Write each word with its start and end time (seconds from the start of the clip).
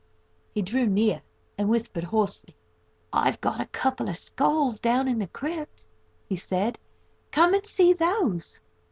He 0.51 0.63
drew 0.63 0.87
near, 0.87 1.21
and 1.59 1.69
whispered 1.69 2.05
hoarsely: 2.05 2.55
"I've 3.13 3.39
got 3.39 3.61
a 3.61 3.67
couple 3.67 4.09
of 4.09 4.17
skulls 4.17 4.79
down 4.79 5.07
in 5.07 5.19
the 5.19 5.27
crypt," 5.27 5.85
he 6.25 6.37
said; 6.37 6.79
"come 7.29 7.53
and 7.53 7.67
see 7.67 7.93
those. 7.93 8.61